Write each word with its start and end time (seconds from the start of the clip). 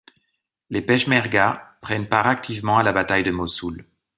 Les 0.71 0.81
peshmergas 0.81 1.61
prennent 1.79 2.07
part 2.07 2.25
activement 2.25 2.79
à 2.79 2.81
la 2.81 2.91
bataille 2.91 3.21
de 3.21 3.29
Mossoul. 3.29 3.85